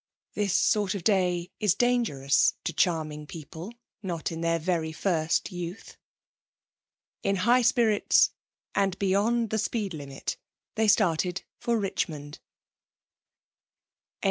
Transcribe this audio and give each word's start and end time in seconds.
This 0.33 0.55
sort 0.55 0.95
of 0.95 1.03
day 1.03 1.51
is 1.59 1.75
dangerous 1.75 2.55
to 2.63 2.73
charming 2.73 3.27
people 3.27 3.71
not 4.01 4.31
in 4.31 4.41
their 4.41 4.57
very 4.57 4.91
first 4.91 5.51
youth. 5.51 5.95
In 7.21 7.35
high 7.35 7.61
spirits 7.61 8.31
and 8.73 8.97
beyond 8.97 9.51
the 9.51 9.59
speed 9.59 9.93
limit 9.93 10.37
they 10.73 10.87
started 10.87 11.43
for 11.59 11.77
Richmond. 11.77 12.39